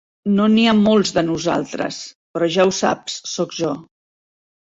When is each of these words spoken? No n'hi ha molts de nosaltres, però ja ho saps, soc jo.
No 0.37 0.45
n'hi 0.53 0.61
ha 0.69 0.71
molts 0.77 1.11
de 1.17 1.23
nosaltres, 1.27 1.99
però 2.37 2.49
ja 2.55 2.67
ho 2.69 2.73
saps, 2.79 3.21
soc 3.35 3.53
jo. 3.61 3.69